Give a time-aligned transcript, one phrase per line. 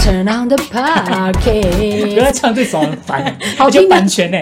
[0.00, 4.38] Turn on the podcast，不要唱这首很烦，好听的版权呢。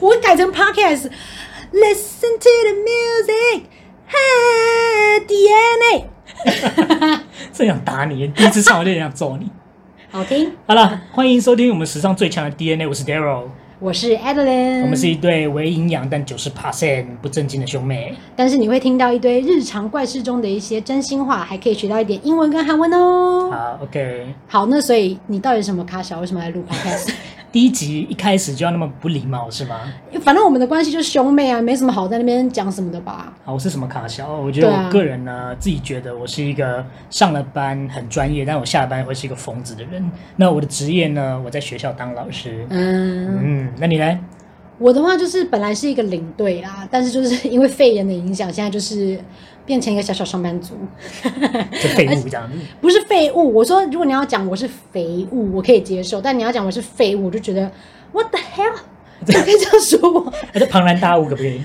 [0.00, 1.10] 我改成 podcast。
[1.72, 3.62] Listen to the music,
[5.26, 6.04] DNA。
[7.50, 8.28] 真想打你！
[8.28, 9.50] 第一次唱我就想揍你。
[10.10, 10.52] 好听。
[10.66, 13.48] 好了，欢迎收听我们史上最强的 DNA，我是 Daryl。
[13.80, 18.12] 我是 Adeline，我们是一对唯营养但九十 percent 不正经的兄妹。
[18.34, 23.48] 但是你会听到一堆日常怪事中的一些真心话，还可以学到一点英文跟韩文哦。
[23.52, 24.34] 好，OK。
[24.48, 26.18] 好，那所以你到底什么咖小？
[26.18, 27.12] 为什么来录 Podcast？
[27.50, 29.80] 第一集一开始就要那么不礼貌是吗？
[30.20, 33.32] 反正我们的关系就是兄妹啊，没什么好在那边讲什么的吧。
[33.44, 34.30] 好，我是什么卡小？
[34.30, 40.10] 我觉得我个人呢，啊、自己觉得我是一个上了班很专业，但我下了班会是一个疯子的人。
[40.36, 41.40] 那我的职业呢？
[41.42, 42.66] 我在学校当老师。
[42.68, 44.18] 嗯嗯，那你呢？
[44.78, 49.18] 我的话就是本来是一个领队啦，但是就是 因为肺炎的影响，现在就是
[49.66, 50.74] 变成一个小小上班族，
[51.82, 52.58] 就废物这样子。
[52.80, 57.70] 不是废物，我说如果你要讲我是肥物，我可以接受；但你要讲我是废物，我就觉得
[58.12, 58.76] What the hell？
[59.24, 60.32] 怎么可以这样说我？
[60.54, 61.60] 我这庞然大物可不可以？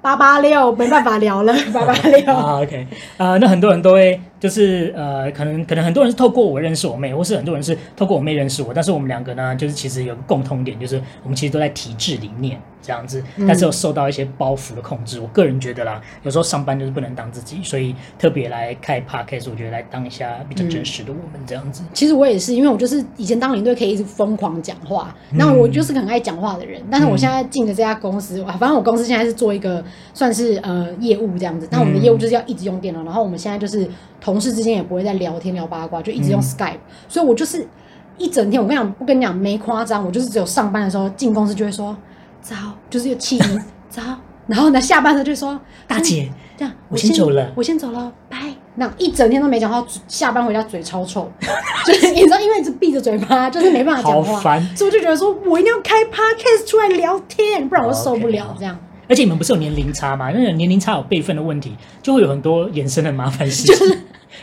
[0.00, 2.32] 八八六没办法聊了，八八六。
[2.32, 2.86] 啊，OK，
[3.18, 4.20] 呃，那很多人都会。
[4.42, 15.20] 就是呃，可能可能很多人是透过我认识我妹，或是很多人是透过我妹认识我，但是我们两个呢，就是其实有个共通点，就是我们其实都在体制里面这样子，但是有受到一些包袱的控制。
[15.20, 21.84] 嗯、我个人觉得啦，有时候上班就是不能当自己，所以特别来开 podcast，我觉得来当一下比较真实的我们这样子。
[21.94, 26.82] 其实我也是，因为我就是以前当领队可以一直疯狂讲话，那、嗯、我就是个很爱讲话的人。
[26.90, 33.88] 但是我现在进的这家公司，反正我公司现在是做一个算是呃业务这样子，那我们的业务就是要一直用电脑，然后我们现在就是。
[34.22, 37.66] 同事之间也不会再聊天聊八卦，就一直用 Skype，、嗯、所以我就是
[38.16, 41.96] 一整天，我跟你讲，不跟你讲没夸张，我就是只有上班的时候进公司就会说
[42.40, 42.54] 早，
[42.88, 44.00] 就是有气音 早，
[44.46, 48.38] 然后呢下班的时候就说 大姐这样，我先走了，我先走了，拜。
[48.74, 51.30] 那一整天都没讲话，下班回家嘴超臭，
[51.84, 58.74] 就是你知道，因为一直闭着嘴巴，就是没办法讲话，好烦，所以我就觉得说我一定要开 Podcast 出来聊天，不然我受不了这样。
[58.74, 58.91] Okay.
[59.08, 60.30] 而且你们不是有年龄差吗？
[60.30, 63.74] 那个年龄差有辈分的问题，就会有很多衍生的麻烦事情。
[63.76, 63.94] 就是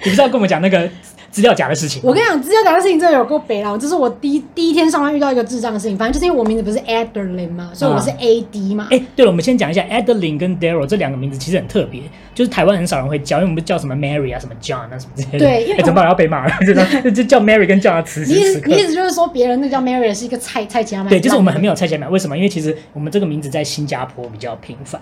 [0.04, 0.90] 你不是要跟我们讲那个？
[1.32, 3.78] 资料夹的事情，我跟你讲，资料夹的事情真的有够北了。
[3.78, 5.98] 这是我第一第一天上班遇到一个智障的事情。
[5.98, 8.88] 反正就是因为我名字不是 Adeline 嘛，所以我是 AD 嘛。
[8.92, 12.02] 哎、对了，我们先讲一下 Adeline 跟 Daryl 这两个名字其实很特别，
[12.34, 15.40] 就是台湾很少人会叫，因为我们不叫什么 Mary 啊、什么 John 啊什么之类的。
[15.40, 16.06] 对，因为、欸、怎么办？
[16.06, 16.54] 要被骂了，
[17.04, 18.26] 就 就叫 Mary 跟词。
[18.26, 21.10] 你意思你意思就是说别人那叫 Mary 是一个菜菜家嘛？
[21.10, 22.08] 对，就是我们很没有菜家买。
[22.10, 22.36] 为什么？
[22.36, 25.00] 因为其实我们这个名字在新加坡比较频繁。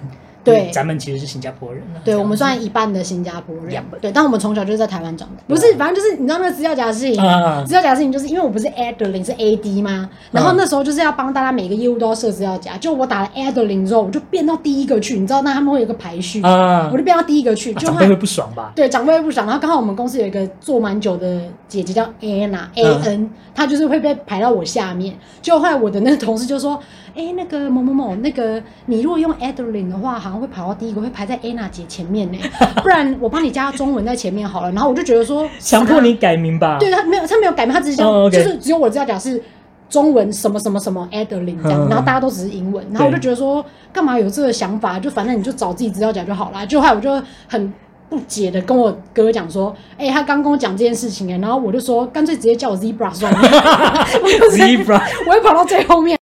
[0.52, 1.84] 对，咱们其实是新加坡人。
[2.04, 3.84] 对，我们算一半的新加坡人。
[4.02, 5.44] 对，但我们从小就是在台湾长的。
[5.48, 7.16] 不是，反正就是你知道那个资料夹的事情。
[7.66, 10.10] 资料夹的事情就是因为我不是 Adeline 是 AD 吗？
[10.32, 12.78] 然后那时候就是要帮大家每个业务都要设资料夹。
[12.78, 15.20] 就我打了 Adeline 之后，我就变到第一个去。
[15.20, 17.74] 你知道那他们会有个排序，我就变到第一个去。
[17.74, 18.72] 就会不爽吧？
[18.76, 19.46] 对，长辈会不爽。
[19.46, 25.16] 然后刚好我们公司有一个做蛮久的姐姐叫 Anna，A N，她就是会被排到我下面。
[25.42, 26.80] 就后来我的那个同事就说。
[27.18, 32.38] 哎、欸，那个某某某，那个你如果用 Adeline 的话，好像会跑到第一个，会排在 Anna 姐前面呢。
[32.84, 34.72] 不然我帮你加中文在前面好了。
[34.72, 36.78] 然后我就觉得说， 强迫你改名吧？
[36.80, 38.44] 对他没有，他没有改名，他只是讲，oh, okay.
[38.44, 39.42] 就是只有我知道讲是
[39.90, 42.86] 中文什么什么什么 Adeline 这样，嗯，然后大家都只是英文。
[42.92, 45.00] 然后我就觉得说，干嘛有这个想法？
[45.00, 46.68] 就反正你就找自己资料讲就好了。
[46.68, 47.74] 就后来我就很
[48.10, 53.40] 不解的跟我哥讲说，哎、欸，他刚跟我讲这件事情哎，然后我就说，干脆直接叫我 Zebra 算了。
[54.52, 56.16] Zebra，我会跑到最后面。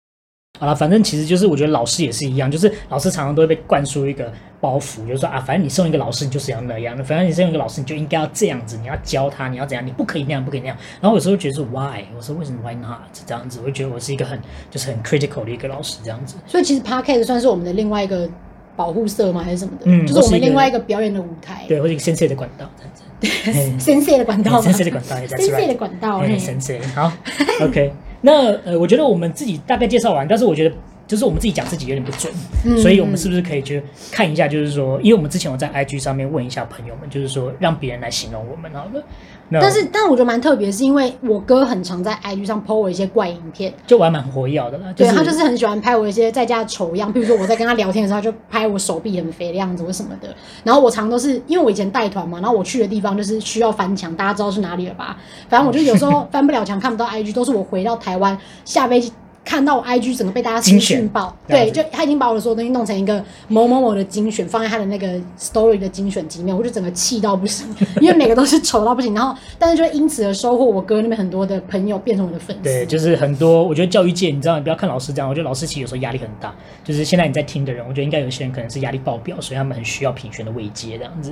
[0.58, 10.78] 好了，反正其实就是我觉得老师也是一样，就是老师常常都会被灌输一个包袱，就是说啊，反正你送一个老师，你就是要那样的；反正你送一个老师，你就应该要这样子，你要教他，你要怎样，你不可以那样，不可以那样。
[11.02, 13.60] 然后有时候觉得说 why，我说为什么 why not 这样子？
[13.62, 14.40] 我就觉得我是一个很
[14.70, 16.36] 就是很 critical 的一个老师这样子。
[16.48, 18.30] 所以其实 Podcast 算是我们的另外一个
[18.76, 19.42] 保护色吗？
[19.44, 19.84] 还是什么的？
[19.86, 23.02] 嗯，就是我们另外一个表演的舞台，对，或者一个先生的管道这样子。
[23.80, 26.80] 先生的管道，先生的管道，先生的管道，先生。
[26.96, 27.12] 好
[27.62, 27.94] ，OK。
[28.26, 30.76] 那呃，我觉得我们自己大概介绍完，但是我觉得。
[31.08, 32.32] 就是我们自己讲自己有点不准，
[32.66, 34.48] 嗯，所以我们是不是可以去看一下？
[34.48, 39.04] 就是说，因为我们之前我在 IG 上面问一下朋友们，就是说让别人来形容我们好了。
[39.52, 44.92] 但是，但我觉得蛮特别，是因为我哥很常在 IG 上 po 我一些怪影片，就我还蛮活跃的啦。
[44.96, 50.36] 对，他就是很喜欢拍我一些在家的丑样，比如说我在跟他聊天的时候，就拍我手臂很肥的样子或什么的。
[50.64, 55.16] 然后我常都是因为我以前带团嘛，然后我去的地方就是需要翻墙，大家知道是哪里了吧？
[55.48, 59.14] 反正我就有时候翻不了墙，看不到 IG，都是我回到台湾下飞机。
[59.46, 65.08] 看到我 IG 整个被大家精选爆，对，就他已经把我的所有东西弄成一个某某某的精选，放在他的那个
[65.40, 67.68] Story 的精选集里面，我就整个气到不行，
[68.02, 69.14] 因为每个都是丑到不行。
[69.14, 72.64] 然后，但是就因此而收获我哥那边很多的朋友变成我的粉丝。
[72.64, 73.64] 对，就是很多。
[73.64, 76.54] 我觉得教育界，你知道，你不要看老师这样，我觉得老师其实有时候压力很大。
[76.84, 81.32] 就是现在你在听的人，我觉得应该有些人可能是压力爆表，所以他们很需要品学的慰藉这样子。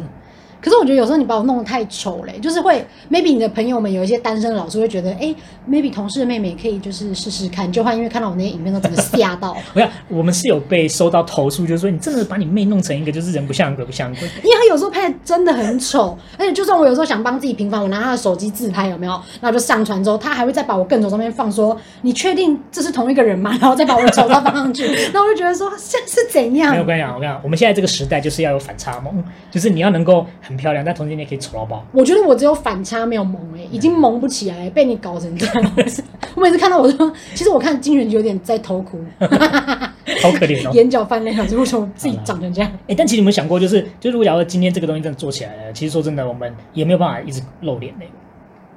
[0.64, 5.36] 可是我觉得有时候你把我弄得太丑嘞，就是会 maybe 你的朋友们有一些单身的老师会觉得，哎
[5.70, 9.58] ，maybe 同事的妹妹可以就是试试看，就会因为看到我那些影片都整个吓到。
[9.74, 19.12] 不要，我们是有被收到投诉，就是说你真的把你妹弄成一个就是人不像鬼不像鬼，因为她有时候拍的真的很丑，而且就算我有时候想帮自己平反，我拿她的手机自拍有没有，
[19.42, 23.58] 然后就上传之后，她还会再把我更丑照片放说，你确定这是同一个人吗？
[23.60, 26.72] 然后再把我的丑照放上去，那我就觉得说这是怎样？
[26.72, 31.38] 没有，我跟你讲，我跟你讲，我们现在这个时代就是要有反差萌，就是你要能够很漂亮，但同时你也可以。
[31.44, 31.86] 丑到爆！
[31.92, 35.72] 我觉得我只有反差没有萌哎、欸，已经萌不起来，被你搞成这样。
[36.36, 42.72] 我每次看到我说，其实我看精选就有点在偷哭， 好可怜哦，眼角泛泪，为什么自己长成这样？
[42.84, 48.08] 哎、欸，但其实你有没有想过，就是就如果假如今天这个东西真的做起来了，其实说真的，我们也没有办法一直露脸嘞。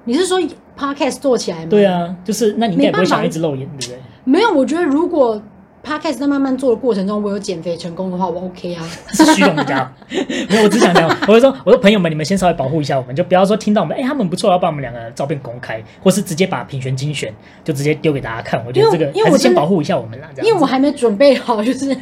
[0.05, 0.41] 你是说
[0.77, 1.67] Podcast 做起来吗？
[1.71, 3.99] 对啊，就是那你应该也不会想一直露脸，对不对？
[4.25, 5.41] 没有，我觉得如果。
[5.87, 8.83] Podcast 在慢慢做的过程中，我有减肥成功的话，我 OK 啊。
[9.15, 9.89] 是虚荣的家，
[10.51, 18.61] 没有，我只想讲，我就说，我说朋友们，你们先稍微保护一下我们，就不要说听到我们，哎、欸，他们不错，要把我们两个照片公开，或是直接把品选精选就直接丢给大家看。
[18.67, 20.49] 我觉得这个因为我先保护一下我们啦，这样。
[20.49, 21.97] 因为我还没准备好，就是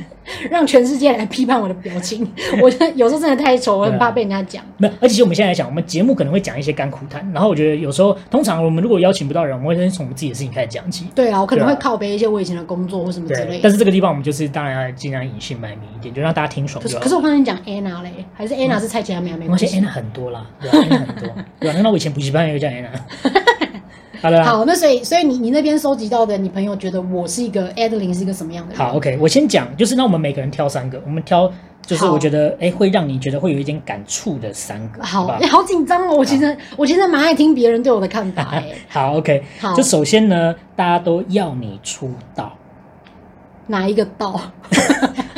[0.51, 2.27] 让全世界来批判我的表情。
[2.63, 4.65] 我觉得有时候真的太丑，我很怕被人家讲。
[4.79, 11.07] 没有，而且其实我们现在来讲，我们节目可能会讲一些干苦谈，然后我觉得有时候，通常我们如果邀请不到人，我们会先从我们自己的事情开始讲起。
[11.15, 13.74] 对啊，我可能会靠背一些我以前的工作或什么之类的。
[13.77, 14.45] 这个地方我们就是。
[14.55, 16.81] 当然要尽量隐姓埋名一点，就让大家听爽。
[16.81, 19.37] 可是，可是我刚才讲 Anna 嘞，还是 Anna 是蔡健雅没有？
[19.37, 21.81] 没关系 Anna 很多啦，对啊，Anna 很多，对啊。
[21.83, 22.91] 那我以前补习班有个叫 Anna。
[24.23, 28.79] 好了，好，那所以，所以你你那边收集到的，你朋友觉得我是一个 Adeline 是一个什么样的人？
[28.79, 31.51] 好，OK，我先讲，就是那我们每个人挑三个，我们挑，
[31.85, 35.03] 就是我觉得，哎好，会让你觉得会有一点感触的三个。
[35.03, 38.65] 好，你，好紧张哦，我其实我其实蛮爱听别人对我的看法，哎。
[38.89, 42.57] 好，OK，好，就首先呢，大家都要你出道。
[43.67, 44.41] 哪一个 道？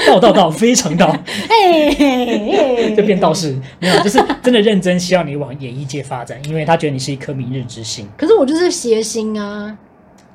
[0.06, 1.06] 道道道，非常道。
[1.50, 8.08] 哎，就变道士没有，就是真的认真，希望你往演艺界发展，因为他觉得你是一颗明日之星。
[8.16, 9.76] 可是我就是谐星啊！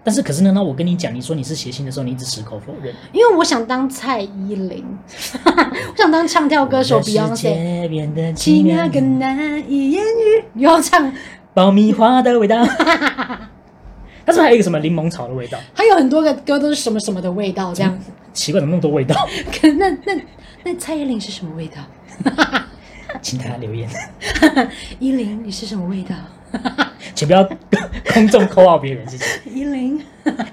[0.04, 2.94] 但是可是呢，那我跟你讲，你说你是谐星的时候，你一直矢口否认。
[3.14, 4.84] 因为我想当蔡依林，
[5.46, 8.34] 我想当唱跳歌手，Beyonce。
[8.34, 10.44] 奇妙更难以言喻。
[10.54, 11.14] 你要唱
[11.54, 12.68] 爆米花的味道。
[14.26, 15.58] 它是不是还有一个什么柠檬草的味道？
[15.74, 18.12] 还有很多个歌都是什么什么的味道，这样子。
[18.34, 19.28] 奇怪，怎么那么多味道？
[19.52, 20.22] 可那那
[20.64, 21.82] 那蔡依林是什么味道？
[23.22, 23.90] 请大家留言。
[25.00, 26.16] 依林，你是什么味道？
[27.14, 27.48] 请不要
[28.14, 29.26] 公众 call out 别人，谢谢。
[29.50, 30.02] 依林，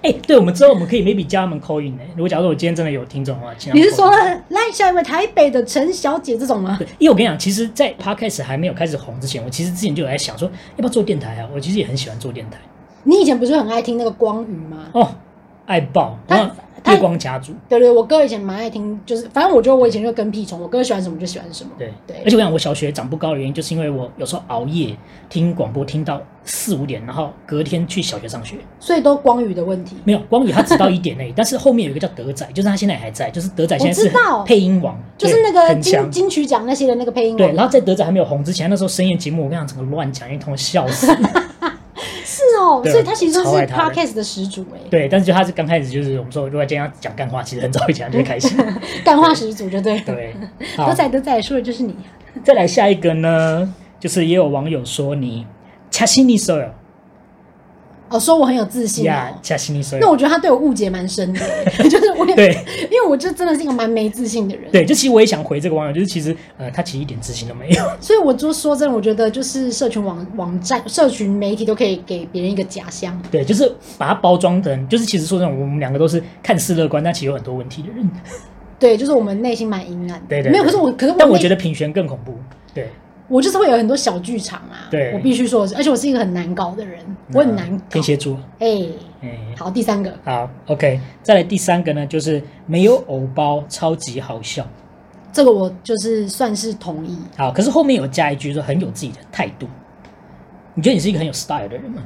[0.03, 2.03] 哎，对，我们之后我们可以 maybe 加他们 call in 呢。
[2.17, 6.76] 如果假如我今天真的有听众的话，请你是说来下一位台北的陈小姐这种吗？
[6.79, 11.49] 对，因为我跟你讲，其实，在 podcast 还没有开始红之前，我其实之前就有在想说，要不要做电台啊？
[11.55, 12.59] 我其实也很喜欢做电台。
[13.08, 14.84] 你以前不是很爱听那个光宇吗？
[14.93, 15.08] 哦，
[15.64, 16.19] 爱爆！
[16.84, 21.70] 他月光家族，对对，我哥以前蛮爱听，就是反正我觉得我以前就跟屁虫，我哥喜欢什么就喜欢什么。
[21.76, 24.96] 对对，而且我想我小学长不高的原因，就是因为我有时候熬夜
[25.28, 29.96] 听广播，听到四五点，然后隔天去小学上学，所以都光宇的问题。
[30.05, 34.10] 没有光宇，他只到一点内， 但是后面有一个叫德仔，就是他现在还在，就是德仔现在是
[34.46, 37.38] 配音王，就是那个金金曲奖那些的那个配音王。
[37.38, 41.12] 对，然后在德仔还没有红之前，那时候深夜节目，我跟你讲，整个乱讲一通，笑死。
[42.58, 44.78] 是哦，所以他其实是 podcast 的始祖哎。
[44.90, 48.55] 对，但是就他是刚开始就是我们说，如果今天要讲干话，其实很早以前就会开始。
[49.05, 49.99] 干话始祖就对。
[50.00, 50.34] 对，
[50.76, 51.94] 德仔德仔说的就是你。
[52.44, 55.46] 再来下一个呢，就是也有网友说你
[55.91, 56.74] 恰西尼索尔。
[58.10, 59.31] 哦，说我很有自信啊，
[60.00, 61.41] 那我觉得他对我误解蛮深的，
[61.91, 62.53] 就是我也对，
[62.84, 64.70] 因为我就真的是一个蛮没自信的人。
[64.70, 67.82] 对，就其实我也想回这个网友，就是其实呃，他其实一点自信都没有。
[68.00, 73.20] 所以我就说真的，我觉得就是社群网网站、社群媒体都可以给别人一个假象。
[73.31, 78.08] 对，就是把它包装成，就是其实说真的，我们两个都是看似乐观，但其实有很多问题的人。
[78.79, 80.22] 对，就是我们内心蛮阴暗。
[80.29, 82.34] 对对，没有，可是我，可是但我觉得品璇更恐怖。
[82.72, 82.88] 对。
[83.29, 86.99] 我就是会有很多小剧场啊，对，我必须说，而且我是一个很难搞的人，
[87.35, 87.85] 我很难搞。
[87.91, 88.87] 天蝎座，哎
[89.20, 94.67] 哎，好，第三个，好，OK，再来第三个呢，就是没有偶包，超级好笑。
[95.31, 97.19] 这个我就是算是同意。
[97.37, 99.69] 好，可是后面有加一句说很有自己的态度。
[100.75, 102.03] 你觉得你是一个很有 style 的人吗？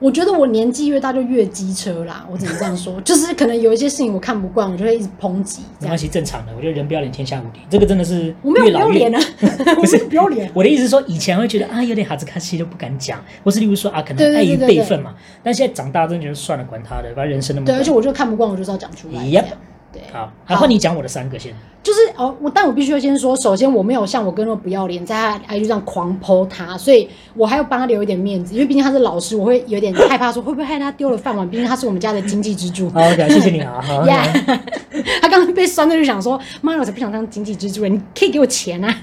[0.00, 5.62] 我觉得我年纪越大就越机车啦，我只能这样说， 就是可能有一些事情我看不惯，我就会一直抨击。
[5.80, 6.52] 没关系，正常的。
[6.56, 7.60] 我觉得人不要脸，天下无敌。
[7.68, 9.20] 这个真的是我没有不要脸啊，
[9.74, 10.50] 不是不要脸。
[10.54, 15.14] 我的意思是说，以前会觉得啊有点哈兹卡西都不敢讲，或是例如说啊可能碍于辈分嘛。
[15.42, 17.74] 但现在长大真的觉得算了，管他的，反正人生那么多。
[17.74, 19.22] 对，而且我就看不惯，我就是要讲出来。
[19.22, 19.46] Yep.
[19.92, 32.90] 对，好，然后你讲我的三个先，就是哦，我但我必须要先说，首先我没有像我哥那么不要脸，在他 IG 上狂 po 他，所以我还要帮他留一点面子，因为毕竟他是老师，我会有点害怕说会不会害他丢了饭碗，毕竟他是我们家的经济支柱。
[32.90, 33.82] 好， OK，谢谢你啊。
[35.22, 38.94] 他刚刚被酸的就想说，妈呀，我才不想当经济支柱，你可以给我钱啊。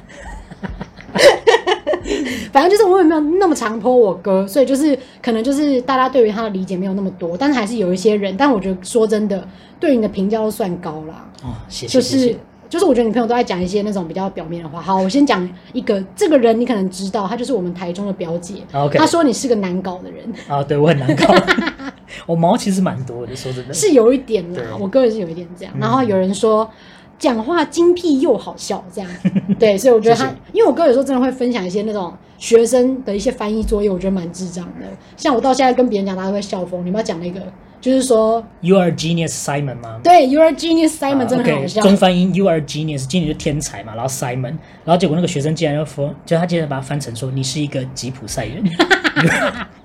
[2.52, 8.36] 反正就是我也没有那么常 po 我哥，所以就是可能就是大家对于他的理解没有那么多，但是还是有一些人。
[8.38, 9.46] 但我觉得说真的，
[9.80, 11.26] 对你的评价都算高啦。
[11.44, 11.94] 哦，谢谢。
[11.94, 12.36] 就是
[12.70, 14.82] 就是我觉得你朋友都在讲一些那种比较表面的话。
[14.82, 18.56] 好，我先讲一个，这个人你可能知道，他就是我们台中的表姐。
[18.74, 18.98] OK。
[18.98, 20.24] 他说你是个难搞的人。
[20.48, 21.34] 啊，对我很难搞。
[22.26, 23.74] 我毛其实蛮多的，说真的。
[23.74, 25.74] 是有一点啦，我哥也是有一点这样。
[25.80, 26.70] 然后有人说。
[27.18, 29.10] 讲话精辟又好笑，这样
[29.58, 34.86] 对，所以我觉得他，因为我哥有时候真的会分享一些那种学生的一些翻译作业，我觉得蛮智障的。
[35.16, 36.86] 像我到现在跟别人讲，大家都会笑疯。
[36.86, 37.42] 你们要讲那个，
[37.80, 40.00] 就是说，You are genius Simon 吗？
[40.04, 41.82] 对，You are genius Simon，uh, 真的很好笑。
[41.82, 48.64] Okay, 中翻英，You are genius，genius 是天才嘛，然后 Simon，然后结果那个学生竟然要说，就他竟然把它翻成说，你是一个吉普赛人。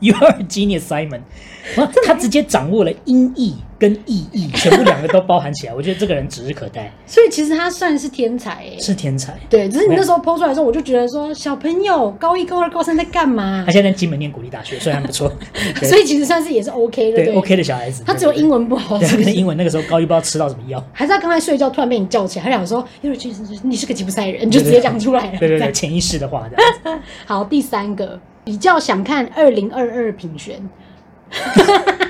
[0.00, 1.20] You are genius Simon，
[2.06, 3.56] 他直接掌握了音译。
[3.80, 6.92] 跟意译全部两个都包含起来，我觉得这个人指日可待。
[7.06, 9.34] 所以其实他算是天才，是天才。
[9.48, 13.62] 对，只是你那时候 PO 出来的时候，我就觉得说，小朋友高一、高二、高三在干嘛？
[13.64, 15.32] 他现在在金门念国立大学，虽然不错，
[15.82, 18.04] 所以其实算是也是 OK 的，对 OK 的小孩子。
[18.06, 25.38] 他只有英文不好，对，英文那个时候高一不知道吃到什么药，还是他刚才睡觉突然被你叫起来，他想说，因为其实你是个吉普赛人，你就直接讲出来了。
[25.38, 26.46] 对对对，潜意识的话。
[27.24, 30.60] 好，第三个比较想看二零二二评选。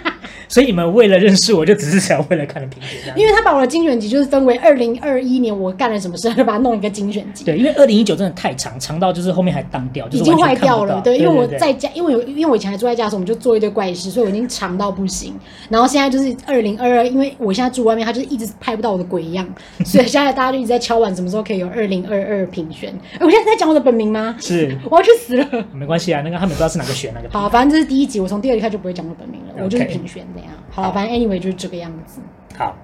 [0.50, 7.44] 所以你们为了认识我，就只是想为了看了评选，因为他把我的精选集就是分为二零二一年我干了什么事，他就把它弄一个精选集。
[7.44, 11.00] 对，因为二零一九真的太长，长到就是后面还当掉，就是、已经坏掉了。
[11.02, 15.32] 对，因为我在家，因为有因为我以前还住在家的时候，我们就做一堆怪事，所以我已经长到不行。
[15.68, 19.46] 然后现在就是二零二二，因为我现在住外面，他就是一直拍不到我的鬼样，
[19.84, 22.92] 所以现在大家就一直在敲碗，什么时候可以有二零二二评选？
[23.20, 24.34] 我现在在讲我的本名吗？
[24.40, 25.46] 是，我要去死了。
[25.72, 27.28] 没关系啊，那个他们不知道是哪个选哪个。
[27.30, 30.50] 好，反正这是第一集，我从第二集开始就不会讲我本名.我就是评选这样。
[30.70, 32.20] 好，反正 anyway 就是这个样子。
[32.56, 32.76] 好，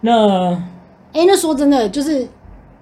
[0.00, 0.52] 那
[1.12, 2.28] 哎、欸，那说真的，就是。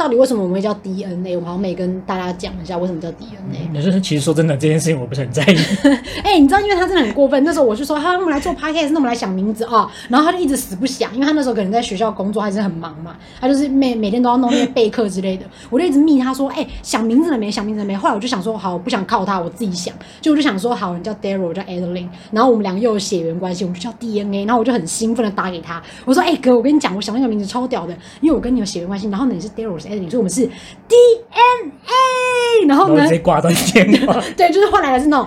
[0.02, 1.36] 到底为什么我们会叫 DNA？
[1.36, 3.68] 我好像没跟大家讲一下为什么叫 DNA。
[3.72, 5.56] 你说，其实说真的，这件事情我不是很在意。
[6.24, 7.44] 哎、欸，你知道，因为他真的很过分。
[7.44, 9.90] 那时候我就说，他我们来做 podcast，那我们来想名字啊、哦。
[10.08, 13.16] 然后他就一直死不想，因为他那时候可能在学校工作还是很忙嘛。
[13.40, 15.46] 他就是每每天都要弄那些备课之类的。
[15.70, 17.48] 我就一直密他说，哎、欸，想名字了没？
[17.48, 17.94] 想名字了没？
[17.96, 19.94] 后来我就想说，好，我不想靠他，我自己想。
[20.20, 24.46] 就我就想说，好，你叫 Daryl，我叫 Adeline，然后我们两个又有血缘关系，我们就叫 DNA。
[24.46, 29.08] 然后我就很兴奋的打给他，我说，哎、欸、哥，我跟你讲，我想那个名字超屌的，因为我跟你有血缘关系。
[29.08, 30.48] 然后呢，你是 Daryl，我是所以我们是。
[30.88, 33.02] DNA，然后呢？
[33.02, 34.20] 直接挂断电话。
[34.36, 35.26] 对，就是换来的是那种。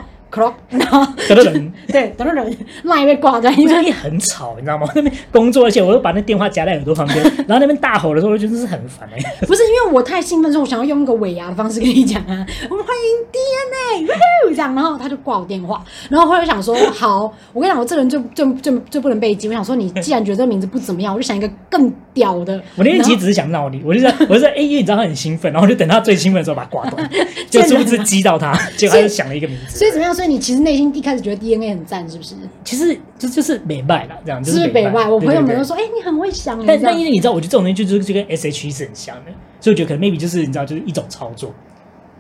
[0.70, 4.86] 然后等等人，对，等等人，那一被挂在，因为很吵，你知道吗？
[4.94, 9.46] 那边工作，而且我又把那电话夹在耳朵旁边， 然后那边大吼的时候，我觉得是很烦哎、欸。
[9.46, 14.14] 不是因为我太兴奋，说我想要用一个尾牙的方式跟你讲啊，我们欢迎 DNA，
[14.54, 22.60] 这样，然后他就挂我电话，然后后来想说，好，我跟你讲，我这人就就就就不能被激，我想说，你既然觉得这个名字不怎么样，我就想一个更屌的。
[22.76, 27.08] 我那天其实只是想闹你，我就说， 我就说，哎，因为你知道他很兴奋，然后就等他最兴奋的时候把它挂断，
[27.52, 29.78] 就殊不知激到他，结果他就想了一个名字。
[29.78, 30.16] 所以怎么样？
[30.16, 30.86] 所以你其实内心。
[30.96, 32.36] 一开始觉得 DNA 很赞，是不是？
[32.64, 35.10] 其实就就是美败啦，这样就是美败。
[35.10, 36.66] 我朋友们都说，哎、欸，你很会想。
[36.66, 41.54] 但但因为你知道，我觉得这种东西就就跟 SHE 是很像的，所以我觉得可能 maybe 就是你知道，就是一种操作。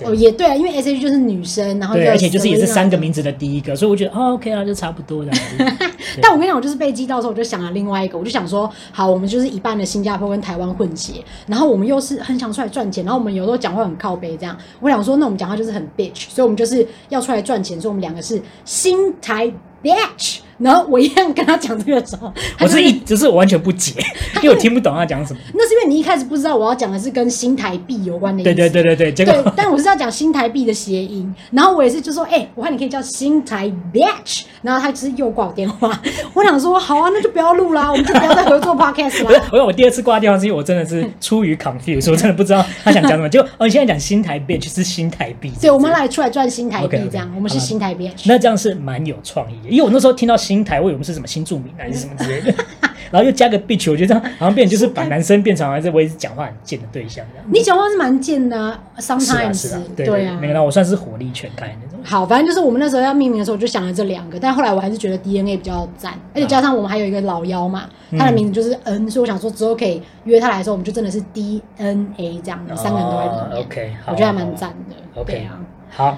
[0.03, 5.31] 哦，也对啊，因为 SHE 就是女生，然后对，而且就是也是三个名字的第一个，所以我觉得哦，OK 啊，就差不多的。
[6.21, 14.57] 但我跟你讲，我就是被激到的时候，我就想了另外一个，我就想说，好，我们就是一半的新加坡跟台湾混血，然后我们又是很想出来赚钱，然后我们有时候讲话很靠背这样。
[14.81, 20.39] 我想说，那我们讲话就是很 bitch，所以我们就是要出来赚钱，所以我们两个是新台 bitch。
[20.57, 22.31] 然后我一样跟他讲这个时候，
[22.61, 23.93] 我是一只是我完全不解，
[24.41, 25.39] 因为我听不懂他讲什么。
[25.53, 28.43] 那是因为你一开始不知道我要讲的是跟新台币有关的。
[28.43, 31.33] 对对对对对，结果对， 但我是要讲新台币的谐音。
[31.51, 34.43] 然后我也是就说，哎、欸，我看你可以叫新台 bitch。
[34.61, 36.01] 然后他就是又挂我电话。
[36.33, 39.25] 我想说，好啊，那就不要录啦，我们就不要再合作 podcast 了。
[39.25, 43.29] 不是，我我第二次挂电话是因为我真的是出于 confuse，我真的不知道他想讲什么。
[43.29, 48.23] 就哦，你现在讲新台 bitch 是新台币，对，我们来出来赚新台币这样，okay, okay, 我们是新台 bitch。
[48.25, 51.25] 那这样是蛮有创意的，因为我那时候听到新台，我以为我们是什么。
[51.25, 52.53] 新著名还是什么之类的，
[53.11, 57.45] 然后又加个 bitch，我觉得这样好像变成就是把男生变成还是我一直讲话很贱的对象这样。
[57.51, 61.99] 你讲话是蛮贱的，sometimes 是啊，是啊，对啊，没有，我算是火力全开那种。
[62.03, 73.39] 好，反正就是我们那时候要命名的时候，我就想了这两个，但后来我还是觉得 DNA 比较赞，而且加上我们还有一个老妖嘛，嗯、他的名字就是 N，所以我想说之后可以约他来的时候，我们就真的是 DNA 这样的，三个人都在里面。
[73.39, 75.21] 哦、OK，我觉得还蛮赞的。
[75.21, 75.59] OK，啊，
[75.89, 76.17] 好。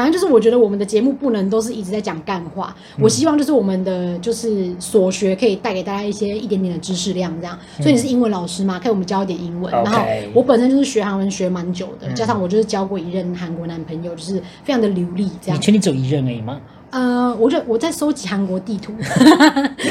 [0.00, 2.74] 反正就是我觉得我们的节目不能都是一直在讲干话。
[2.96, 7.58] 嗯、我希望就是我们的就是所学可以带给大家一些一点点的知识量，这样。
[7.76, 9.70] 嗯、所以你是英文老师嘛，可以我们教一点英文。
[9.70, 10.00] 然后
[10.32, 15.28] 我本身就是学韩文学蛮久的，嗯、加上我就是交过一任韩国男朋友，就是非常的流利。
[15.42, 15.58] 这样。
[15.58, 16.58] 你确定只有一任而已吗？
[16.90, 18.92] 呃，我就我在收集韩国地图，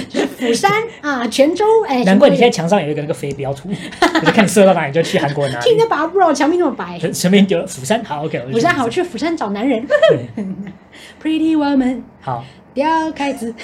[0.09, 3.69] 就 是釜山啊、泉州，哎，难怪你现在墙上有一个那个飞镖图，
[4.01, 5.63] 我就看你射到哪里就去韩国哪里。
[5.63, 9.87] 听你把不知道墙壁那么白，前面就釜山，好，OK，釜山好，去釜山找男人。
[11.23, 13.53] Pretty woman，好，要开子。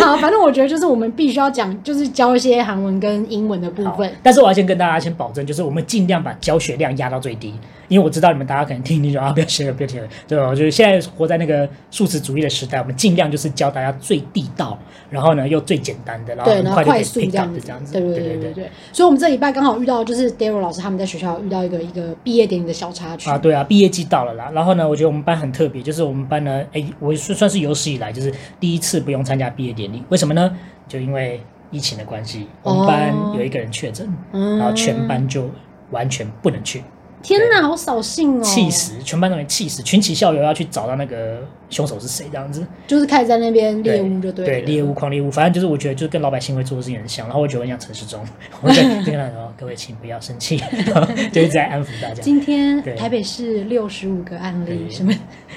[0.00, 4.12] 好，反正我觉得就是我们必须要讲，就是教一些韩文跟英文的部分。
[4.22, 7.54] 但是我要先跟大家先保证，就是我们尽量把教学量压到最低。
[7.90, 10.54] 因为我知道你们大家可能听听就啊，不要学了，不要听了，对吧？
[10.54, 14.78] 就是现在活在那个素食主义的时代，我们尽量就是教大家最地道，
[15.10, 17.92] 然后呢又最简单的，然后很快就可以 pick up 的这样子。
[17.92, 18.70] 对对对对对，对。
[18.92, 23.36] 所以我们这礼拜刚好遇到，就是 Daryl 老师他们在学校遇到一个一个毕业典礼的小插曲啊。
[23.36, 24.50] 对啊，毕业季到了啦。
[24.54, 30.00] 然后呢，我觉得我们班很特别，就是我们班呢，哎，我算算是有史以来就是第一次不用参加毕业典礼。
[30.10, 30.56] 为什么呢？
[30.86, 35.50] 就因为疫情的关系，我们班有一个人确诊，哦、然后全班就
[35.90, 36.82] 完全不能去。
[37.22, 38.42] 天哪，好扫兴哦！
[38.42, 42.66] 气死，全班都人气死，群起效尤要去找到那个凶手是谁，这样子。
[42.86, 44.46] 就是开始在那边猎物，就对。
[44.46, 48.24] 对，猎物狂猎物，反正就是我觉得就是跟老百姓会做的事情很像，然后我觉得很像陈世忠，
[48.62, 50.56] 我就跟他说：“各位请不要生气。
[51.32, 52.22] ”就一直在安抚大家。
[52.22, 55.12] 今天台北市六十五个案例，什么？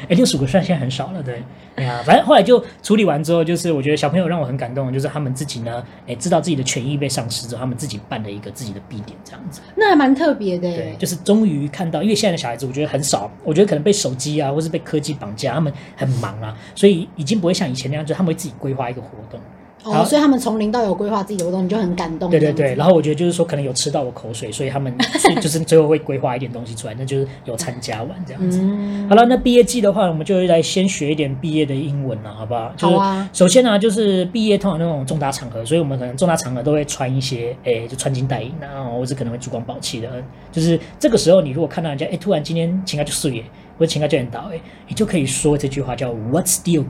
[0.10, 1.41] 哎，六十五个算现在很少了，对。
[1.75, 9.60] 哎呀，反正后来就处理完之后，就是我觉得小朋友让我很感动，就是他们自己呢，哎，知道自己的权益被丧失之后，他们自己办了一个自己的毕典，这样子。
[9.75, 10.72] 那还蛮特别的。
[10.72, 19.39] 对，就是终于于看到，因为现在的小孩子，我觉得很少，我觉得可能被手机啊，或是被科技绑架，他们很忙啊，所以已经不会像以前那样，就他们会自己规划一个活动。
[19.83, 22.29] 哦，所以他们从零到有规划自己的活动，你就很感动。
[22.29, 24.93] 对对对，然后我觉得就是说，可能有吃到我口水，所以他们
[25.41, 28.59] 就是最后会规划一点东西出来，那就是有参加完这样子。
[28.61, 32.71] 嗯、好了，那毕业季的话，我们就来先学一点毕业的英文了，好不好？
[32.77, 33.29] 就是、好啊。
[33.33, 40.09] 首先呢、啊，就是毕业通常那种重大场合，所以我们可能重大场合都会穿一些，哎、欸，就穿金戴银啊，或者可能会珠光宝气的。
[40.51, 43.43] 就是这个时候，你如果看到人家，哎、欸，突然今天请假就睡耶，
[43.77, 46.81] 或者请假就很倒，哎，你就可以说这句话叫 What's the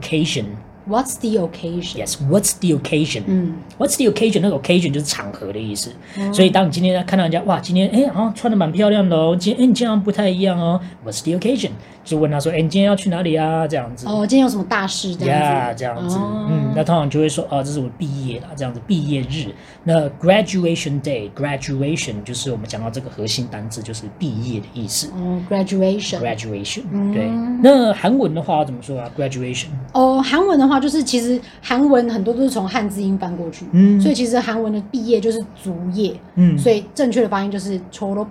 [0.87, 1.97] occasion？What's the occasion?
[1.97, 3.23] Yes, what's the occasion?
[3.27, 4.41] 嗯，What's the occasion?
[4.41, 5.91] 那个 occasion 就是场合的意思。
[6.17, 10.79] 嗯、所以当你今天看到人家，哇，今天哎，好像穿的蛮漂亮的哦，今天哎，你这样不太一样哦。
[11.05, 11.71] What's the occasion?
[12.03, 14.07] 就问他说：“哎，你今天要去哪里啊？”这样子。
[14.07, 15.15] 哦，今天有什么大事？
[15.15, 15.45] 这样子。
[15.45, 16.17] Yeah, 这样子。
[16.17, 19.53] 哦、嗯，那通常就会说：“哦，这是我毕业了。”这样子，毕业日。
[19.83, 25.07] 那 graduation day，graduation 就是我们讲到这个核心单字，就是毕业的意思。
[25.15, 26.19] 哦，graduation。
[26.19, 26.81] graduation。
[27.13, 27.29] 对。
[27.61, 29.67] 那韩文的话怎么说啊？graduation。
[29.93, 38.27] 哦，韩文的话就是其实韩文很多都是从汉字音翻过去，嗯，所以其实韩文的毕业就是卒业，嗯，所以正确的发音就是초록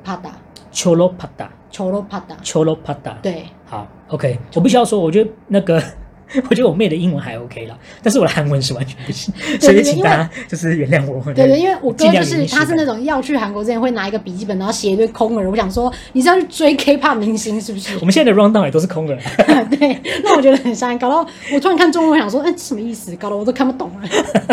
[1.73, 1.81] 하 다。
[1.81, 3.13] 秋罗帕达，秋罗帕达。
[3.23, 4.39] 对，好，OK。
[4.55, 5.83] 我必须要说，我觉得那个，
[6.51, 11.23] 我觉得我妹的英文还 OK 了，但是我的韩文是完全不行，所以请大家就是原谅我。
[11.33, 15.51] 对对，因为我哥就是他是那种要去韩国之前会拿一个笔记本，然后写一堆空耳。
[15.51, 17.97] 我想说，你是要去追 K-pop 明星是不是？
[18.01, 19.19] 我们现在的 round down 也都是空耳。
[19.71, 23.17] 对，那我觉得很伤，搞到我突然看中文，我想说，哎，什么意思？
[23.17, 24.09] 搞得我都看不懂了。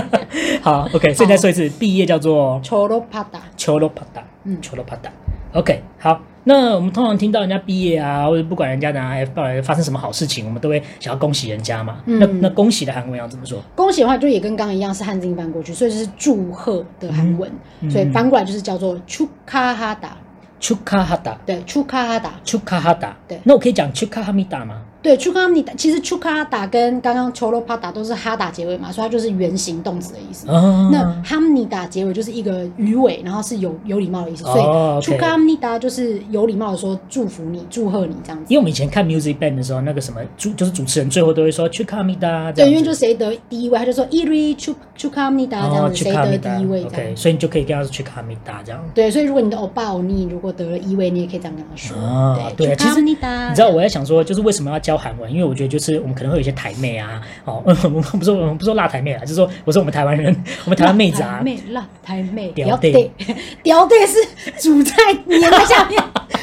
[0.62, 1.13] 好，OK。
[1.13, 5.12] 所以再说一次，毕业叫做秋罗帕达，秋罗帕达，嗯，秋罗帕达。
[5.53, 11.98] OK，好，那我们通常听到人家毕业啊，或者不管人家哪到来发生什么好事情，我们都会想要恭喜人家嘛。
[12.04, 13.62] 嗯、那那恭喜的韩文要怎么说？
[13.74, 20.16] 恭喜的话，就也跟刚刚一样是汉字音翻过去，所以就是祝贺的韩文，嗯、所以翻过来就是叫做축하하 다。
[20.61, 21.37] 축하하 다。
[21.46, 22.30] 对，축하하 다。
[22.44, 23.12] 축하하 다。
[23.28, 24.83] 对，那我可以讲축하합니다吗？
[25.01, 30.45] 对，chukami，其实 chukamida 跟刚刚 cholopada 都是哈打结尾嘛，所以它就是原形动词的意思。
[30.47, 34.43] 那 hamni 打结尾就是一个鱼尾，然后是有有礼貌的意思。
[34.43, 34.62] 所以
[35.01, 38.45] chukamiida 就是有礼貌的说祝福你、祝贺你这样子。
[38.49, 42.51] 因为我们以前看 music band 的时候，那个什么主就是主持人最后都会说 chukamiida。
[42.53, 44.53] 对，因为就谁得第一位，他就说 iri
[44.97, 46.83] chukamiida 这样子，谁得第一位。
[46.83, 48.83] OK，所以你就可以跟他说 chukamiida 这样。
[48.93, 52.51] 对，所以如果你的欧巴欧尼如果得了一位，你也可以这样跟他说啊。
[52.57, 53.49] 对，chukamiida。
[53.49, 54.88] 你知道我在想说，就是为什么要？
[54.89, 55.32] 教韩文？
[55.32, 55.69] 因为我觉得。
[55.69, 63.12] 就是我们可能会有一些台妹啊，哦， 我们不说我们不说辣台妹啊，就是说我说我们台湾人， 我们台湾妹子啊，辣台妹，辣台妹，屌爹，
[63.62, 64.17] 屌爹是
[64.58, 64.95] 煮菜
[65.30, 66.02] 粘在下面，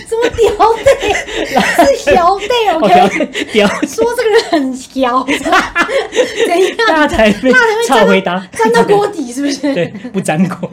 [0.09, 1.13] 什么屌队？
[1.99, 3.27] 是屌队，OK？
[3.53, 6.89] 屌说这个人很屌，怎样？
[6.89, 9.75] 辣台妹，辣台妹，超回答，粘到锅底是不是？
[9.75, 10.71] 对，不粘锅。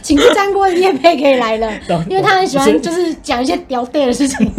[0.00, 1.72] 请不粘锅的业配可以来了，
[2.08, 4.52] 因为他很喜欢就是讲一些屌队的事情。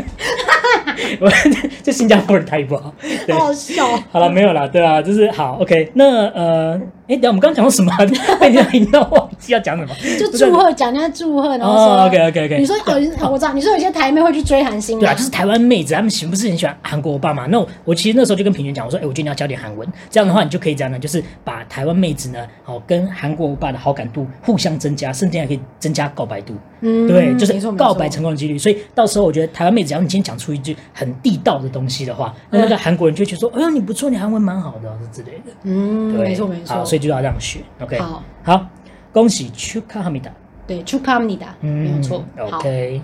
[1.20, 1.30] 我
[1.84, 2.94] 这新加坡人台语不好，
[3.26, 3.86] 对，好笑。
[4.12, 5.92] 好了，没有了，对啊，就是好，OK。
[5.94, 7.92] 那呃，哎，等下我们刚刚讲到什么？
[8.40, 9.94] 被你引到忘记要讲什么？
[10.18, 12.60] 就祝贺，讲人家祝贺，然后说 OK OK OK。
[12.60, 17.46] 你说哦，我知道，你说有些台妹会去追韩星，对啊，就是台湾妹子，她们喜不是很喜欢韩国欧巴嘛？
[17.48, 26.54] 那我其实那时候就跟品源讲，我说，哎，我觉得你要教点韩文，这样的话你就可以这样呢，就是把台湾妹子呢，哦跟韩国欧巴的好感度互相增加，甚至还可以增加告白度。
[26.86, 28.58] 嗯，对，就是告白成功的几率。
[28.58, 35.52] 所以到时候我觉得台湾妹子，只要你今天讲出一句很地道的东西的话，那那个韩国人就会觉得说，哎呀，你不错，你韩文蛮好的，之类的。
[35.64, 36.84] 嗯，对没错没错。
[36.94, 37.60] 所以就要让学。
[37.82, 38.68] OK，好，好，
[39.12, 40.30] 恭喜 Chukamida。
[40.68, 42.24] 对，Chukamida，嗯，没有错。
[42.40, 43.02] OK，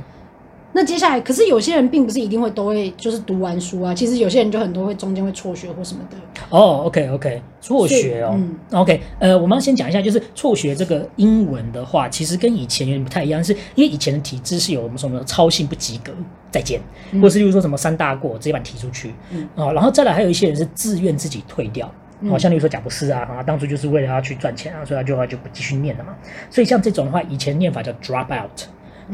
[0.74, 6.18] 那接下来，可是有些人并不是一定会都会就是读完书啊，其实有些人就很多会中间会辍学或什么的。
[6.52, 8.40] 哦、，OK，OK，辍学哦、
[8.74, 16.14] ，OK，呃，我们要先讲一下，就是辍学这个英文的话，其实跟以前有点不太一样，是因为以前的体制是有什么什么超性不及格。
[16.52, 16.82] 再见，
[17.22, 21.88] 或是例如说什么三大过，直接把你踢出去，嗯哦，然后再来还有一些人是自愿自己退掉，
[22.22, 26.16] 嗯、哦，像例如说贾布斯啊，啊，当初就是为了要去赚钱啊，所以他就话就不继续念了嘛，
[26.50, 28.62] 所以像这种的话，以前念法叫 drop out。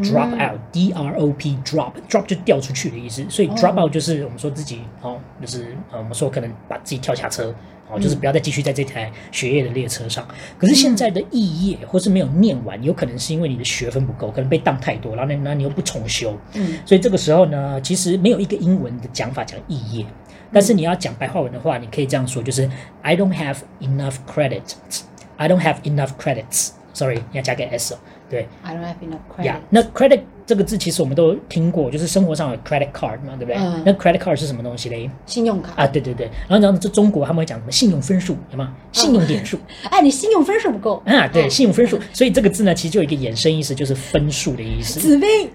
[0.03, 7.55] Drop out，D R O P，drop，drop 就掉出去的意思，所以 drop out 就是我们说自己哦，就是呃我们说可能把自己跳下车，
[7.89, 10.27] 哦，就是不要再继续在这台学业的列车上。
[10.59, 20.05] 可是现在的肄业或是没有念完，有可能是因为你的学分不够，可能被当太多，然后那那你又不重修，嗯，所以这个时候呢，其实没有一个英文的讲法讲肄业，
[20.52, 22.68] 但是你要讲白话文的话，你可以这样说，就是
[23.02, 27.98] I don't have enough credit，I don't have enough credits，sorry，你要加个 s 哦。
[28.28, 33.55] 对，I don't have enough credit。Yeah，那 credit 这个字其实我们都听过，就是生活上有 credit card 嘛，对不对？
[33.55, 35.09] 嗯、那 credit card 是什么东西嘞？
[35.25, 36.29] 信用卡啊，对对对。
[36.47, 38.73] 然后然后这中国他们会讲什么信用分数，有吗？
[38.91, 39.57] 信用点数。
[39.89, 41.27] 哎，你信用分数不够啊？
[41.27, 41.99] 对，信用分数。
[42.13, 44.99] 所以这个字呢，其实就有一个衍生意思，就是分数的意思。
[44.99, 45.49] 子薇，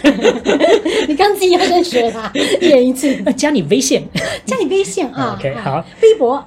[1.06, 3.14] 你刚自己要先学它，演一次。
[3.36, 4.06] 加你微信，
[4.44, 5.36] 加你微信啊。
[5.38, 5.84] OK，好。
[6.02, 6.42] 微博。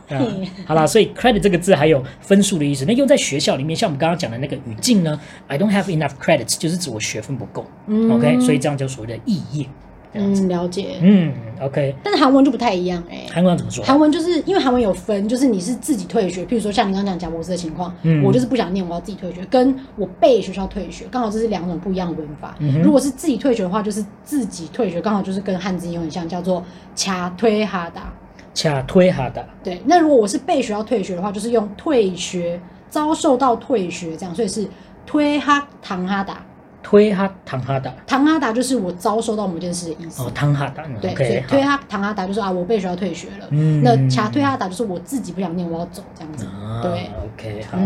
[0.66, 2.86] 好了，所以 credit 这个字还有分数的意思。
[2.88, 7.66] 那用在学校里面，像我们刚刚讲的那个语境呢？I don't have enough credits，就是指我学分不够。
[7.88, 9.68] 嗯，OK，所以这样就所谓的肄业。
[10.16, 11.00] 嗯，了解。
[11.02, 11.96] 嗯，OK。
[12.04, 13.26] 但是韩文就不太一样哎。
[13.34, 13.84] 韩文怎么说？
[13.84, 17.92] 韩文就是因为韩文有分，就是你是自己退学，譬如说像你刚刚讲贾博士的情况，
[18.24, 22.56] 我就是不想念，我要自己退学，跟我被学校退学，刚好这是两种不一样的文法。
[22.84, 26.64] 如果是自己退学的话，就是自己退学，刚好就是跟汉字有很像，叫做
[26.96, 28.14] 卡推哈达。
[28.56, 29.44] 卡推哈达。
[29.64, 34.68] 对，那如果我是被学校退学的话，就是用退学遭受到退学这样，所以是
[35.08, 36.46] 推哈唐哈达。
[36.84, 40.22] 推哈唐哈达，唐哈达就是我遭受到某件事的意思。
[40.22, 43.48] 哦，唐哈达，对，所以推哈唐哈达就是啊，我被学校退学了。
[43.50, 46.46] 嗯，那卡推哈达就是我自己不想念，我要走这样子。
[46.82, 47.78] 对，OK，好。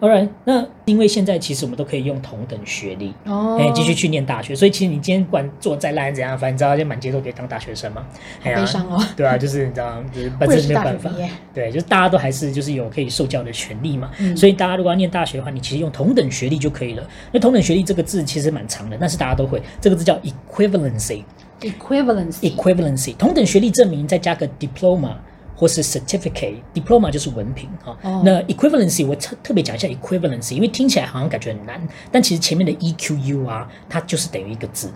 [0.00, 8.06] Alright，那因为现在其实我们都可以用同等学历，哦，哎，继续去念大学，所以其实你今天不管做再烂怎样，反正你知道，就满街都可以当大学生嘛。
[8.42, 8.98] 悲伤哦。
[9.14, 11.10] 对啊，就是你知道，就是本身没有办法。
[11.52, 14.10] 对，就是大家都还是就是有可以受教的权利嘛。
[14.34, 17.06] 所以大家如果要念大学的话，你其实用同等学历就可以了。
[17.30, 20.18] 那同等学历这个字其实蛮长的，但是大家都会，这个字叫
[20.50, 21.22] equivalency。
[21.60, 22.56] equivalency。
[22.56, 25.12] equivalency，同等学历证明再加个 diploma。
[25.60, 27.92] 或是 certificate，diploma 就是文凭啊。
[28.02, 28.22] Oh.
[28.24, 34.90] 那 equivalency 我特特别讲一下 equivalency，因为听起来好像感觉很难，但其实前面的 EQU 啊，它就是等于一个字。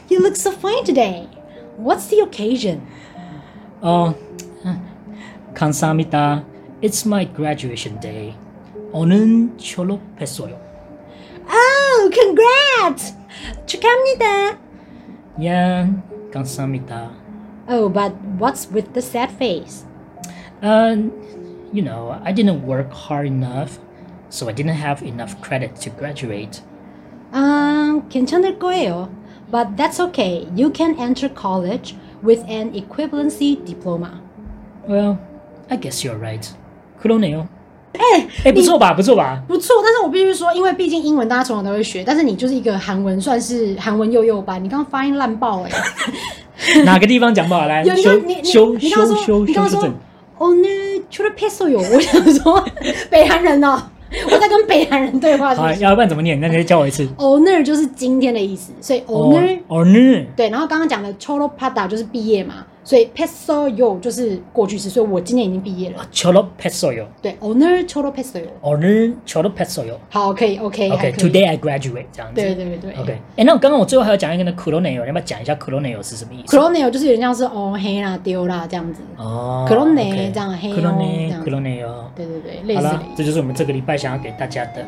[0.09, 1.29] You look so fine today.
[1.79, 2.81] What's the occasion?
[3.81, 4.15] Oh,
[5.55, 6.43] 감사합니다.
[6.83, 8.35] It's my graduation day.
[8.93, 10.59] 오늘 졸업했어요.
[11.99, 13.15] Oh, congrats!
[13.67, 14.59] 축하합니다.
[15.39, 15.91] Yeah,
[16.31, 17.11] 감사합니다.
[17.69, 19.85] Oh, but what's with the sad face?
[20.63, 20.97] Uh,
[21.73, 23.79] you know, I didn't work hard enough,
[24.29, 26.63] so I didn't have enough credit to graduate.
[27.33, 29.11] Um, 괜찮을 거예요.
[29.51, 30.49] But that's okay.
[30.55, 34.21] You can enter college with an equivalency diploma.
[34.87, 35.19] Well,
[35.71, 36.47] I guess you're right.
[37.01, 37.49] 그러네요.
[37.94, 38.94] 哎哎，不错吧？
[38.94, 39.42] 不错吧？
[39.48, 39.76] 不错。
[39.84, 44.64] 但是我必须说，因为毕竟英文大家从小都会学，但是你就是一个韩文，算是韩文幼幼班。
[44.64, 45.72] 你刚刚发音烂爆哎！
[46.86, 47.66] 哪个地方讲不好？
[47.66, 47.96] 来 修
[48.44, 49.94] 修修修修正。
[50.38, 50.70] 哦，那
[51.10, 52.64] 除了 peso 有，我想说
[53.10, 53.82] 北韩人哦。
[54.32, 55.62] 我在跟北韩人对话是是？
[55.62, 56.40] 好，要不然怎么念？
[56.40, 57.08] 那你再教我一次。
[57.18, 60.50] Oner 就是今天的意思，所以 Oner Oner 对。
[60.50, 62.56] 然后刚刚讲的 Cholopada 就是毕业嘛，
[62.90, 66.04] 所以 Pesoyo 就是过去式，所以我今年已经毕业了。
[66.12, 71.12] Cholopesoyo 对，Oner Cholopesoyo Oner Cholopesoyo 好，可以，OK，OK。
[71.12, 72.42] Today I graduate 这样子。
[72.42, 72.94] 对对对对。
[73.00, 76.02] OK，哎，那我刚刚我最后还要讲一个呢 c o l o n e l 要不要讲一下 c o l o n e l
[76.02, 79.04] 是什么意思 c o l o n e l 就是有点像是哦黑啦丢啦这样子。
[79.18, 79.68] 哦。
[79.70, 81.44] c o l o n e l 这样黑哦这样。
[81.44, 82.88] c o l o n e l 对对对，类似。
[82.88, 84.84] 好了，这就是我们这个礼拜想要给大家的。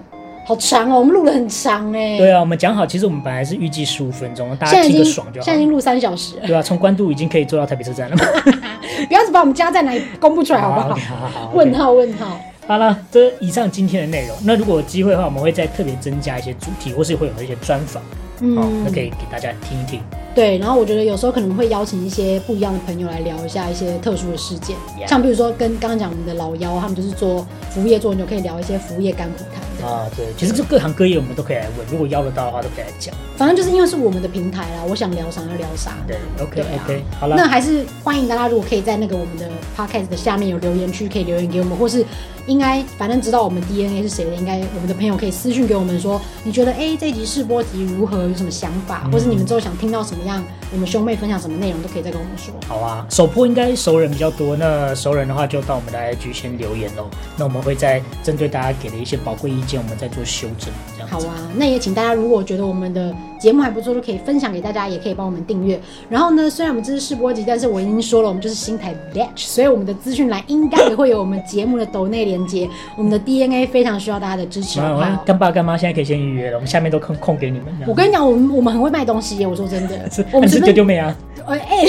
[0.51, 2.17] 好长哦，我们录了很长哎。
[2.17, 5.45] 对啊，我们讲好，其实我们本来是预计十五分钟，大家听个爽就好。
[5.45, 6.35] 现在已经录三小时。
[6.45, 8.17] 对啊，从关渡已经可以坐到台北车站了。
[9.07, 10.89] 不要只把我们家在哪里公布出来好不好？
[11.07, 11.51] 好好好。
[11.53, 12.37] 问号问号。
[12.67, 14.35] 好了，这以上今天的内容。
[14.43, 18.03] 那如果有机会的话，我们会再特别增加一些主题，或是会有一些专访，
[18.41, 20.01] 嗯，那可以给大家听一听。
[20.33, 29.61] 对，然后我觉得有时候可能会邀请一些不一样的朋友来聊一下一些特殊的事件.像比如说跟刚刚讲我们的老妖，他们就是做服务业做很久，可以聊一些服务业甘苦谈。
[29.89, 33.13] 啊，对，其实就各行各业我们都可以来问，如果邀得到的话，都可以来讲。
[33.35, 35.93] 反正就是因为是我们的平台啦，我想聊啥就聊啥。
[36.07, 37.35] 对，OK OK，好了。
[37.35, 42.05] 那还是欢迎大家，如果可以在那个我们的 Podcast 的下面有留言区，可以留言给我们，或是
[42.45, 52.53] 应该反正知道我们 DNA 是谁的，应该我们的朋友可以私讯给我们说，你觉得哎这一集试播集如何，有什么想法，嗯、或是你们之后想听到什么样，我们兄妹分享什么内容，都可以再跟我们说。
[52.67, 57.09] 好啊，首播应该熟人比较多，那熟人的话就到我们的 IG 先留言喽。
[57.37, 60.73] 那我们会再针对大家给的一些宝贵意见，我们再做修正。
[60.95, 61.07] 这样。
[61.09, 65.79] 好啊，那也请大家，如果觉得我们的节目还不错，都可以分享给大家，也可以帮我们订阅。
[66.09, 72.69] 然后呢，虽然我们这是试播集，但是我已经说了，我们就是新台 batch，所以我们的资讯栏应该也会有我们节目的抖内连接。
[72.95, 74.79] 我们的 DNA 非常需要大家的支持。
[75.25, 77.67] 干爸干妈现在可以先预约了，我们下面都空空给你们。
[77.87, 80.07] 我跟你讲，我们我们很会卖东西耶，我说真的。
[80.31, 81.15] 我们是丢丢妹啊！
[81.47, 81.85] 哎 哎，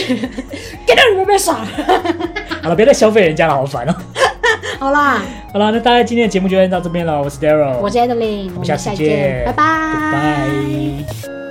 [0.86, 1.64] 给到你们被耍。
[2.62, 3.94] 好了，别再消费人家了，好烦哦。
[4.78, 5.20] 好啦，
[5.52, 7.20] 好啦，那大家今天的节目就先到这边了。
[7.22, 11.41] 我是 Daryl，我是 Adeline，我们下次见，拜拜，拜拜。